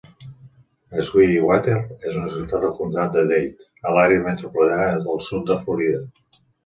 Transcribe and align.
Sweetwater 1.09 1.75
és 2.11 2.17
una 2.21 2.31
ciutat 2.37 2.65
al 2.69 2.73
comtat 2.79 3.13
de 3.17 3.25
Dade, 3.33 3.69
a 3.91 3.93
l'àrea 3.99 4.25
metropolitana 4.31 4.89
del 5.09 5.23
sud 5.29 5.45
de 5.53 5.59
Florida. 5.67 6.03